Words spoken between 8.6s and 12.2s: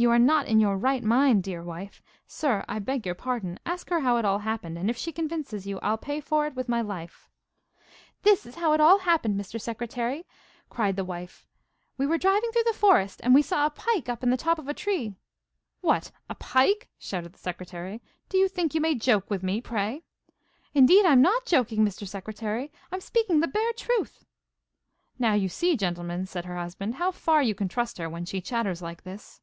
it all happened, Mr. Secretary,' cried the wife. 'We were